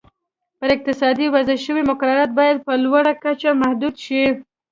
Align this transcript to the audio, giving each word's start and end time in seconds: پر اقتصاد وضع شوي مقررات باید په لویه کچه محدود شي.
پر 0.59 0.69
اقتصاد 0.75 1.17
وضع 1.33 1.55
شوي 1.65 1.81
مقررات 1.91 2.29
باید 2.37 2.57
په 2.65 2.73
لویه 2.83 3.13
کچه 3.23 3.49
محدود 3.61 3.95
شي. 4.05 4.23